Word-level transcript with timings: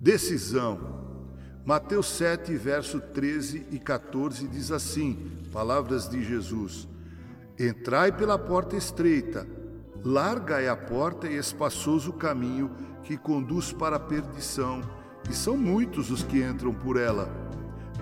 Decisão. 0.00 0.78
Mateus 1.64 2.06
7, 2.10 2.54
verso 2.54 3.00
13 3.00 3.66
e 3.72 3.80
14 3.80 4.46
diz 4.46 4.70
assim: 4.70 5.18
Palavras 5.52 6.08
de 6.08 6.22
Jesus: 6.22 6.86
Entrai 7.58 8.12
pela 8.12 8.38
porta 8.38 8.76
estreita, 8.76 9.44
larga 10.04 10.60
é 10.60 10.68
a 10.68 10.76
porta 10.76 11.26
e 11.26 11.36
espaçoso 11.36 12.10
o 12.10 12.12
caminho 12.12 12.70
que 13.02 13.16
conduz 13.16 13.72
para 13.72 13.96
a 13.96 14.00
perdição, 14.00 14.82
e 15.28 15.34
são 15.34 15.56
muitos 15.56 16.12
os 16.12 16.22
que 16.22 16.44
entram 16.44 16.72
por 16.72 16.96
ela. 16.96 17.28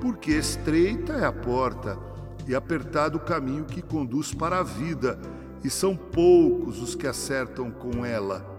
Porque 0.00 0.32
estreita 0.32 1.12
é 1.12 1.24
a 1.24 1.32
porta 1.32 1.96
e 2.44 2.56
apertado 2.56 3.18
o 3.18 3.24
caminho 3.24 3.66
que 3.66 3.80
conduz 3.80 4.34
para 4.34 4.58
a 4.58 4.62
vida, 4.64 5.16
e 5.62 5.70
são 5.70 5.96
poucos 5.96 6.82
os 6.82 6.96
que 6.96 7.06
acertam 7.06 7.70
com 7.70 8.04
ela. 8.04 8.53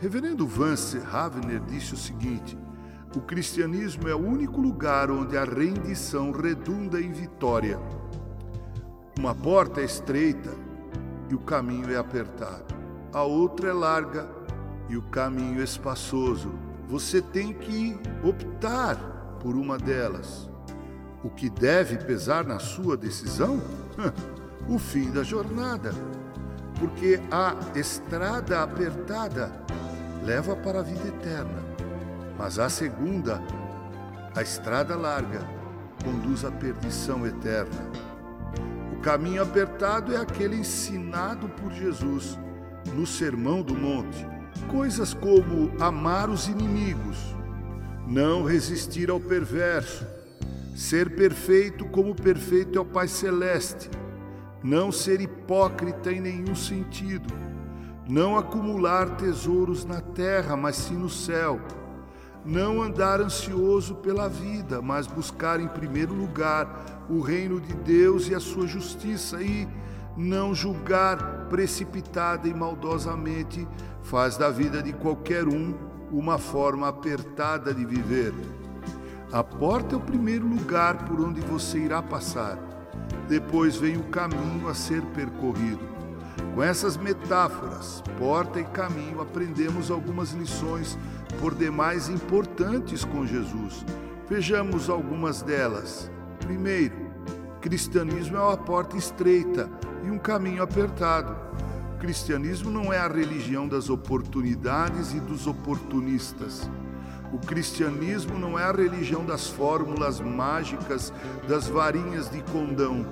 Reverendo 0.00 0.46
Vance 0.46 0.98
Havner 1.12 1.60
disse 1.60 1.92
o 1.92 1.96
seguinte: 1.96 2.56
o 3.14 3.20
cristianismo 3.20 4.08
é 4.08 4.14
o 4.14 4.18
único 4.18 4.58
lugar 4.58 5.10
onde 5.10 5.36
a 5.36 5.44
rendição 5.44 6.32
redunda 6.32 6.98
em 6.98 7.12
vitória. 7.12 7.78
Uma 9.18 9.34
porta 9.34 9.82
é 9.82 9.84
estreita 9.84 10.50
e 11.28 11.34
o 11.34 11.38
caminho 11.38 11.92
é 11.92 11.98
apertado. 11.98 12.74
A 13.12 13.22
outra 13.24 13.68
é 13.68 13.72
larga 13.74 14.26
e 14.88 14.96
o 14.96 15.02
caminho 15.02 15.60
é 15.60 15.64
espaçoso. 15.64 16.50
Você 16.88 17.20
tem 17.20 17.52
que 17.52 17.94
optar 18.24 18.96
por 19.38 19.54
uma 19.54 19.76
delas. 19.76 20.48
O 21.22 21.28
que 21.28 21.50
deve 21.50 21.98
pesar 21.98 22.42
na 22.46 22.58
sua 22.58 22.96
decisão? 22.96 23.60
o 24.66 24.78
fim 24.78 25.10
da 25.10 25.22
jornada. 25.22 25.92
Porque 26.78 27.20
a 27.30 27.54
estrada 27.78 28.62
apertada 28.62 29.68
leva 30.22 30.54
para 30.56 30.80
a 30.80 30.82
vida 30.82 31.08
eterna 31.08 31.70
mas 32.40 32.58
a 32.58 32.70
segunda, 32.70 33.38
a 34.34 34.40
estrada 34.40 34.96
larga, 34.96 35.46
conduz 36.02 36.42
à 36.42 36.50
perdição 36.50 37.26
eterna. 37.26 37.90
O 38.94 39.00
caminho 39.02 39.42
apertado 39.42 40.14
é 40.14 40.16
aquele 40.16 40.56
ensinado 40.56 41.50
por 41.50 41.70
Jesus 41.70 42.38
no 42.94 43.06
Sermão 43.06 43.60
do 43.60 43.74
Monte. 43.74 44.26
Coisas 44.70 45.12
como 45.12 45.70
amar 45.78 46.30
os 46.30 46.48
inimigos, 46.48 47.18
não 48.06 48.42
resistir 48.42 49.10
ao 49.10 49.20
perverso, 49.20 50.06
ser 50.74 51.14
perfeito 51.14 51.84
como 51.88 52.14
perfeito 52.14 52.78
é 52.78 52.80
o 52.80 52.86
Pai 52.86 53.06
Celeste, 53.06 53.90
não 54.62 54.90
ser 54.90 55.20
hipócrita 55.20 56.10
em 56.10 56.22
nenhum 56.22 56.54
sentido, 56.54 57.28
não 58.08 58.36
acumular 58.36 59.16
tesouros 59.16 59.84
na 59.84 60.00
terra, 60.00 60.56
mas 60.56 60.76
sim 60.76 60.96
no 60.96 61.08
céu 61.08 61.60
não 62.44 62.82
andar 62.82 63.20
ansioso 63.20 63.96
pela 63.96 64.28
vida, 64.28 64.80
mas 64.80 65.06
buscar 65.06 65.60
em 65.60 65.68
primeiro 65.68 66.14
lugar 66.14 67.04
o 67.08 67.20
reino 67.20 67.60
de 67.60 67.74
Deus 67.74 68.28
e 68.28 68.34
a 68.34 68.40
sua 68.40 68.66
justiça 68.66 69.42
e 69.42 69.68
não 70.16 70.54
julgar 70.54 71.46
precipitada 71.48 72.48
e 72.48 72.54
maldosamente 72.54 73.66
faz 74.02 74.36
da 74.36 74.50
vida 74.50 74.82
de 74.82 74.92
qualquer 74.92 75.46
um 75.46 75.74
uma 76.10 76.38
forma 76.38 76.88
apertada 76.88 77.72
de 77.72 77.84
viver. 77.84 78.34
A 79.30 79.44
porta 79.44 79.94
é 79.94 79.98
o 79.98 80.00
primeiro 80.00 80.46
lugar 80.46 81.04
por 81.04 81.20
onde 81.20 81.40
você 81.40 81.78
irá 81.78 82.02
passar. 82.02 82.58
Depois 83.28 83.76
vem 83.76 83.96
o 83.96 84.04
caminho 84.04 84.66
a 84.68 84.74
ser 84.74 85.02
percorrido. 85.02 85.99
Com 86.54 86.62
essas 86.62 86.96
metáforas, 86.96 88.02
porta 88.18 88.60
e 88.60 88.64
caminho, 88.64 89.20
aprendemos 89.20 89.90
algumas 89.90 90.32
lições 90.32 90.98
por 91.40 91.54
demais 91.54 92.08
importantes 92.08 93.04
com 93.04 93.24
Jesus. 93.24 93.84
Vejamos 94.28 94.90
algumas 94.90 95.42
delas. 95.42 96.10
Primeiro, 96.40 96.96
cristianismo 97.60 98.36
é 98.36 98.40
uma 98.40 98.56
porta 98.56 98.96
estreita 98.96 99.70
e 100.04 100.10
um 100.10 100.18
caminho 100.18 100.62
apertado. 100.62 101.36
O 101.94 101.98
cristianismo 101.98 102.70
não 102.70 102.92
é 102.92 102.98
a 102.98 103.08
religião 103.08 103.68
das 103.68 103.88
oportunidades 103.88 105.12
e 105.12 105.20
dos 105.20 105.46
oportunistas. 105.46 106.68
O 107.32 107.38
cristianismo 107.38 108.38
não 108.38 108.58
é 108.58 108.64
a 108.64 108.72
religião 108.72 109.24
das 109.24 109.48
fórmulas 109.48 110.20
mágicas, 110.20 111.12
das 111.46 111.68
varinhas 111.68 112.28
de 112.28 112.42
condão. 112.44 113.06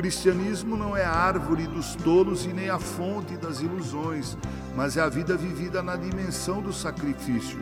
Cristianismo 0.00 0.78
não 0.78 0.96
é 0.96 1.04
a 1.04 1.12
árvore 1.12 1.66
dos 1.66 1.94
tolos 1.94 2.46
e 2.46 2.48
nem 2.48 2.70
a 2.70 2.78
fonte 2.78 3.36
das 3.36 3.60
ilusões 3.60 4.34
mas 4.74 4.96
é 4.96 5.02
a 5.02 5.10
vida 5.10 5.36
vivida 5.36 5.82
na 5.82 5.94
dimensão 5.94 6.62
do 6.62 6.72
sacrifício. 6.72 7.58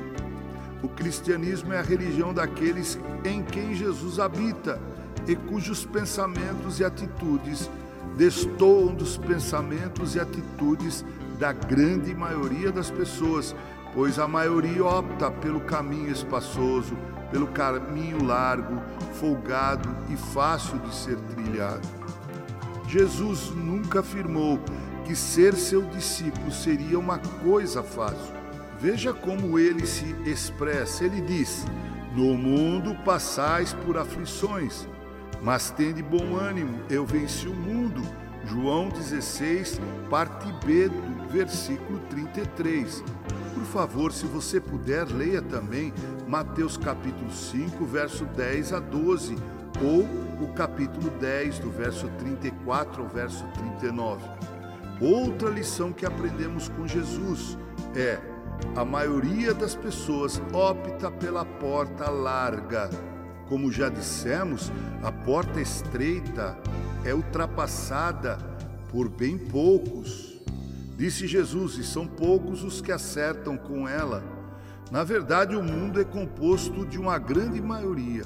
O 0.81 0.89
cristianismo 0.89 1.73
é 1.73 1.81
a 1.81 1.83
religião 1.83 2.33
daqueles 2.33 2.97
em 3.25 3.43
quem 3.43 3.75
Jesus 3.75 4.21
habita 4.21 4.81
e 5.27 5.35
cujos 5.35 5.85
pensamentos 5.85 6.79
e 6.79 6.85
atitudes 6.85 7.69
destoam 8.17 8.95
dos 8.95 9.17
pensamentos 9.17 10.15
e 10.15 10.21
atitudes 10.21 11.05
da 11.41 11.53
grande 11.53 12.15
maioria 12.15 12.71
das 12.71 12.89
pessoas, 12.89 13.53
pois 13.93 14.17
a 14.17 14.29
maioria 14.29 14.85
opta 14.85 15.29
pelo 15.29 15.59
caminho 15.63 16.13
espaçoso, 16.13 16.97
pelo 17.33 17.49
caminho 17.49 18.25
largo, 18.25 18.81
folgado 19.15 19.89
e 20.09 20.17
fácil 20.17 20.79
de 20.79 20.95
ser 20.95 21.17
trilhado. 21.35 21.99
Jesus 22.89 23.51
nunca 23.51 24.01
afirmou 24.01 24.59
que 25.05 25.15
ser 25.15 25.55
seu 25.55 25.83
discípulo 25.83 26.51
seria 26.51 26.99
uma 26.99 27.19
coisa 27.19 27.83
fácil. 27.83 28.35
Veja 28.81 29.13
como 29.13 29.59
ele 29.59 29.87
se 29.87 30.07
expressa. 30.25 31.05
Ele 31.05 31.21
diz: 31.21 31.67
No 32.17 32.35
mundo 32.35 32.95
passais 33.05 33.75
por 33.75 33.99
aflições, 33.99 34.89
mas 35.43 35.71
tende 35.71 36.03
bom 36.03 36.37
ânimo, 36.37 36.81
eu 36.89 37.05
venci 37.05 37.47
o 37.47 37.55
mundo. 37.55 38.01
João 38.47 38.89
16, 38.89 39.79
parte 40.09 40.51
B, 40.65 40.89
do 40.89 41.29
versículo 41.29 41.99
33. 42.09 43.05
Por 43.53 43.65
favor, 43.65 44.13
se 44.13 44.25
você 44.25 44.59
puder, 44.59 45.05
leia 45.13 45.43
também 45.43 45.93
Mateus 46.27 46.79
capítulo 46.79 47.31
5, 47.31 47.85
verso 47.85 48.25
10 48.25 48.73
a 48.73 48.81
12, 48.81 49.37
ou 49.83 50.03
o 50.45 50.53
capítulo 50.55 51.11
10, 51.19 51.59
do 51.61 51.71
verso 51.71 52.09
34 52.19 53.03
ao 53.03 53.09
verso 53.09 53.45
39. 53.55 54.23
Outra 55.01 55.49
lição 55.49 55.93
que 55.93 56.05
aprendemos 56.05 56.69
com 56.69 56.87
Jesus 56.87 57.57
é: 57.95 58.19
a 58.75 58.85
maioria 58.85 59.55
das 59.55 59.75
pessoas 59.75 60.41
opta 60.53 61.11
pela 61.11 61.45
porta 61.45 62.11
larga. 62.11 62.91
Como 63.49 63.73
já 63.73 63.89
dissemos, 63.89 64.71
a 65.03 65.11
porta 65.11 65.61
estreita 65.61 66.59
é 67.05 67.15
ultrapassada 67.15 68.37
por 68.91 69.09
bem 69.09 69.39
poucos. 69.39 70.39
Disse 70.97 71.27
Jesus, 71.27 71.79
e 71.79 71.85
são 71.85 72.07
poucos 72.07 72.65
os 72.65 72.81
que 72.81 72.91
acertam 72.91 73.57
com 73.57 73.89
ela. 73.89 74.23
Na 74.91 75.05
verdade, 75.05 75.55
o 75.55 75.63
mundo 75.63 76.01
é 76.01 76.05
composto 76.05 76.85
de 76.85 76.99
uma 76.99 77.19
grande 77.19 77.61
maioria, 77.61 78.25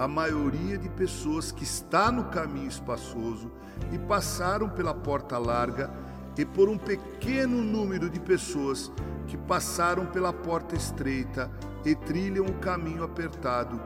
a 0.00 0.08
maioria 0.08 0.78
de 0.78 0.88
pessoas 0.88 1.52
que 1.52 1.62
está 1.62 2.10
no 2.10 2.24
caminho 2.24 2.68
espaçoso 2.68 3.52
e 3.92 3.98
passaram 3.98 4.66
pela 4.66 4.94
porta 4.94 5.36
larga 5.36 5.90
e 6.38 6.42
por 6.42 6.70
um 6.70 6.78
pequeno 6.78 7.62
número 7.62 8.08
de 8.08 8.18
pessoas 8.18 8.90
que 9.26 9.36
passaram 9.36 10.06
pela 10.06 10.32
porta 10.32 10.74
estreita 10.74 11.50
e 11.84 11.94
trilham 11.94 12.46
o 12.46 12.54
caminho 12.54 13.04
apertado, 13.04 13.78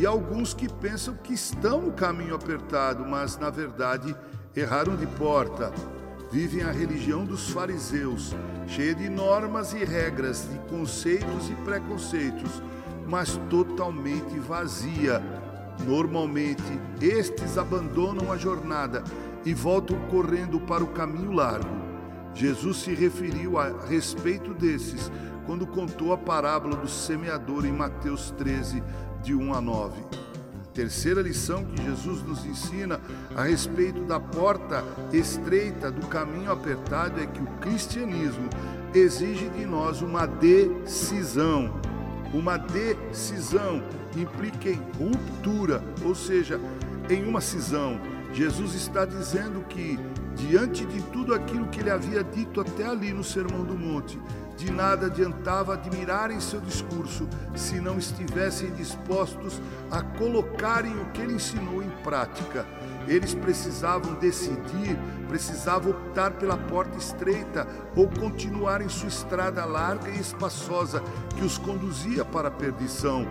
e 0.00 0.04
alguns 0.04 0.52
que 0.52 0.68
pensam 0.68 1.14
que 1.14 1.32
estão 1.32 1.82
no 1.82 1.92
caminho 1.92 2.34
apertado, 2.34 3.06
mas 3.06 3.38
na 3.38 3.48
verdade 3.48 4.16
erraram 4.56 4.96
de 4.96 5.06
porta. 5.06 5.72
Vivem 6.32 6.64
a 6.64 6.72
religião 6.72 7.24
dos 7.24 7.50
fariseus, 7.50 8.34
cheia 8.66 8.96
de 8.96 9.08
normas 9.08 9.72
e 9.74 9.84
regras, 9.84 10.48
de 10.50 10.58
conceitos 10.68 11.48
e 11.50 11.54
preconceitos, 11.62 12.60
mas 13.06 13.36
totalmente 13.48 14.40
vazia. 14.40 15.22
Normalmente, 15.86 16.62
estes 17.00 17.58
abandonam 17.58 18.30
a 18.30 18.36
jornada 18.36 19.02
e 19.44 19.52
voltam 19.52 19.98
correndo 20.08 20.60
para 20.60 20.84
o 20.84 20.88
caminho 20.88 21.32
largo. 21.32 21.82
Jesus 22.34 22.78
se 22.78 22.94
referiu 22.94 23.58
a 23.58 23.68
respeito 23.86 24.54
desses 24.54 25.10
quando 25.46 25.66
contou 25.66 26.12
a 26.12 26.18
parábola 26.18 26.76
do 26.76 26.88
semeador 26.88 27.66
em 27.66 27.72
Mateus 27.72 28.30
13, 28.32 28.82
de 29.22 29.34
1 29.34 29.54
a 29.54 29.60
9. 29.60 30.00
A 30.00 30.74
terceira 30.74 31.20
lição 31.20 31.64
que 31.64 31.82
Jesus 31.82 32.22
nos 32.22 32.46
ensina 32.46 33.00
a 33.36 33.42
respeito 33.42 34.02
da 34.04 34.18
porta 34.18 34.82
estreita 35.12 35.90
do 35.90 36.06
caminho 36.06 36.50
apertado 36.50 37.20
é 37.20 37.26
que 37.26 37.42
o 37.42 37.46
cristianismo 37.60 38.48
exige 38.94 39.48
de 39.50 39.66
nós 39.66 40.00
uma 40.00 40.26
decisão. 40.26 41.81
Uma 42.32 42.56
decisão 42.56 43.82
implica 44.16 44.70
em 44.70 44.80
ruptura, 44.98 45.84
ou 46.04 46.14
seja, 46.14 46.58
em 47.10 47.24
uma 47.24 47.40
cisão. 47.40 48.00
Jesus 48.32 48.74
está 48.74 49.04
dizendo 49.04 49.62
que, 49.68 49.98
diante 50.34 50.86
de 50.86 51.02
tudo 51.04 51.34
aquilo 51.34 51.68
que 51.68 51.80
ele 51.80 51.90
havia 51.90 52.24
dito 52.24 52.60
até 52.60 52.86
ali 52.86 53.12
no 53.12 53.22
Sermão 53.22 53.64
do 53.64 53.76
Monte, 53.76 54.18
De 54.62 54.70
nada 54.70 55.06
adiantava 55.06 55.74
admirarem 55.74 56.38
seu 56.38 56.60
discurso 56.60 57.28
se 57.52 57.80
não 57.80 57.98
estivessem 57.98 58.70
dispostos 58.70 59.60
a 59.90 60.02
colocarem 60.02 60.96
o 61.00 61.06
que 61.06 61.20
ele 61.20 61.34
ensinou 61.34 61.82
em 61.82 61.90
prática. 62.04 62.64
Eles 63.08 63.34
precisavam 63.34 64.14
decidir, 64.20 64.96
precisavam 65.26 65.90
optar 65.90 66.34
pela 66.34 66.56
porta 66.56 66.96
estreita 66.96 67.66
ou 67.96 68.08
continuar 68.08 68.80
em 68.82 68.88
sua 68.88 69.08
estrada 69.08 69.64
larga 69.64 70.08
e 70.10 70.20
espaçosa 70.20 71.02
que 71.36 71.44
os 71.44 71.58
conduzia 71.58 72.24
para 72.24 72.46
a 72.46 72.52
perdição. 72.52 73.26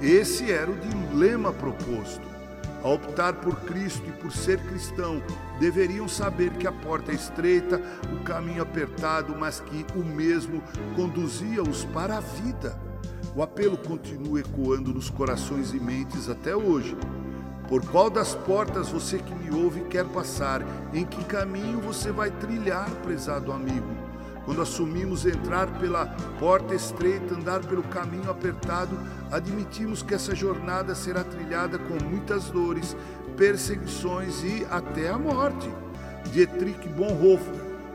Esse 0.00 0.52
era 0.52 0.70
o 0.70 0.78
dilema 0.78 1.52
proposto. 1.52 2.35
A 2.82 2.88
optar 2.88 3.34
por 3.34 3.56
Cristo 3.60 4.02
e 4.08 4.12
por 4.12 4.30
ser 4.30 4.58
cristão, 4.60 5.22
deveriam 5.58 6.06
saber 6.06 6.50
que 6.52 6.66
a 6.66 6.72
porta 6.72 7.12
é 7.12 7.14
estreita, 7.14 7.80
o 8.12 8.22
caminho 8.22 8.62
apertado, 8.62 9.34
mas 9.36 9.60
que 9.60 9.84
o 9.94 10.04
mesmo 10.04 10.62
conduzia-os 10.94 11.84
para 11.86 12.18
a 12.18 12.20
vida. 12.20 12.78
O 13.34 13.42
apelo 13.42 13.76
continua 13.76 14.40
ecoando 14.40 14.94
nos 14.94 15.10
corações 15.10 15.74
e 15.74 15.80
mentes 15.80 16.28
até 16.28 16.54
hoje. 16.56 16.96
Por 17.68 17.84
qual 17.86 18.08
das 18.08 18.34
portas 18.34 18.88
você 18.88 19.18
que 19.18 19.34
me 19.34 19.54
ouve 19.54 19.82
quer 19.82 20.04
passar? 20.06 20.62
Em 20.94 21.04
que 21.04 21.24
caminho 21.24 21.80
você 21.80 22.12
vai 22.12 22.30
trilhar, 22.30 22.88
prezado 23.02 23.52
amigo? 23.52 24.05
Quando 24.46 24.62
assumimos 24.62 25.26
entrar 25.26 25.66
pela 25.80 26.06
porta 26.38 26.72
estreita, 26.72 27.34
andar 27.34 27.60
pelo 27.66 27.82
caminho 27.82 28.30
apertado, 28.30 28.96
admitimos 29.32 30.04
que 30.04 30.14
essa 30.14 30.36
jornada 30.36 30.94
será 30.94 31.24
trilhada 31.24 31.80
com 31.80 32.02
muitas 32.04 32.48
dores, 32.48 32.96
perseguições 33.36 34.44
e 34.44 34.64
até 34.70 35.10
a 35.10 35.18
morte. 35.18 35.68
Dietrich 36.32 36.88
Bonhoeffer, 36.90 37.54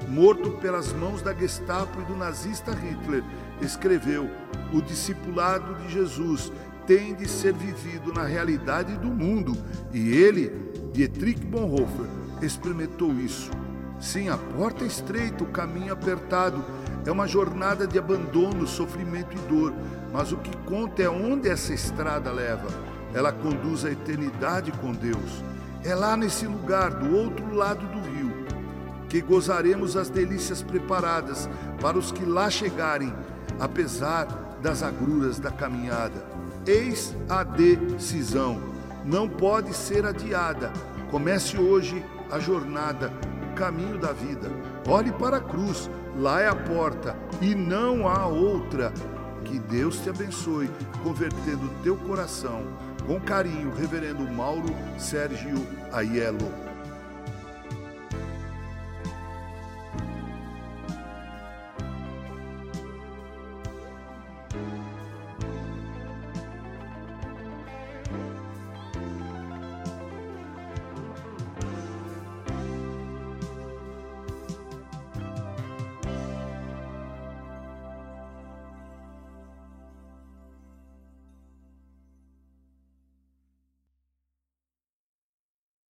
morto 0.09 0.51
pelas 0.57 0.92
mãos 0.92 1.21
da 1.21 1.33
Gestapo 1.33 2.01
e 2.01 2.03
do 2.03 2.18
nazista 2.18 2.74
Hitler, 2.74 3.24
escreveu: 3.62 4.30
O 4.74 4.81
discipulado 4.81 5.74
de 5.75 5.94
Jesus 5.94 6.51
tem 6.86 7.15
de 7.15 7.30
ser 7.30 7.54
vivido 7.54 8.12
na 8.12 8.25
realidade 8.25 8.97
do 8.97 9.07
mundo, 9.07 9.56
e 9.94 10.18
ele, 10.18 10.51
Dietrich 10.92 11.45
Bonhoeffer, 11.45 12.07
experimentou 12.42 13.13
isso. 13.13 13.50
Sim, 14.01 14.30
a 14.30 14.38
porta 14.38 14.83
é 14.83 14.88
estreita, 14.88 15.44
o 15.44 15.48
caminho 15.48 15.94
apertado. 15.94 16.65
É 17.06 17.12
uma 17.12 17.27
jornada 17.27 17.86
de 17.86 18.00
abandono, 18.00 18.65
sofrimento 18.65 19.38
e 19.38 19.39
dor. 19.48 19.71
Mas 20.12 20.31
o 20.31 20.38
que 20.38 20.57
conta 20.65 21.03
é 21.03 21.09
onde 21.09 21.48
essa 21.48 21.71
estrada 21.71 22.31
leva. 22.31 22.68
Ela 23.13 23.31
conduz 23.31 23.86
à 23.86 23.92
eternidade 23.92 24.71
com 24.71 24.92
Deus. 24.92 25.44
É 25.83 25.94
lá 25.94 26.18
nesse 26.18 26.48
lugar, 26.48 26.89
do 26.89 27.15
outro 27.15 27.53
lado 27.53 27.86
do 27.88 28.01
rio, 28.09 28.45
que 29.07 29.21
gozaremos 29.21 29.95
as 29.95 30.09
delícias 30.09 30.63
preparadas 30.63 31.47
para 31.80 31.97
os 31.97 32.12
que 32.12 32.25
lá 32.25 32.50
chegarem, 32.50 33.13
apesar 33.59 34.25
das 34.63 34.81
agruras 34.81 35.38
da 35.39 35.51
caminhada. 35.51 36.25
Eis 36.65 37.15
a 37.30 37.44
decisão. 37.44 38.59
Não 39.06 39.30
pode 39.30 39.75
ser 39.75 40.07
adiada. 40.07 40.71
Comece 41.12 41.57
hoje 41.57 42.04
a 42.31 42.39
jornada 42.39 43.12
caminho 43.61 43.99
da 43.99 44.11
vida. 44.11 44.49
Olhe 44.87 45.11
para 45.11 45.37
a 45.37 45.39
cruz, 45.39 45.87
lá 46.17 46.41
é 46.41 46.47
a 46.47 46.55
porta 46.55 47.15
e 47.39 47.53
não 47.53 48.07
há 48.07 48.25
outra. 48.25 48.91
Que 49.45 49.59
Deus 49.59 49.99
te 49.99 50.09
abençoe, 50.09 50.67
convertendo 51.03 51.69
teu 51.83 51.95
coração. 51.95 52.63
Com 53.05 53.21
carinho, 53.21 53.71
Reverendo 53.75 54.23
Mauro 54.23 54.75
Sérgio 54.97 55.63
Aiello. 55.91 56.70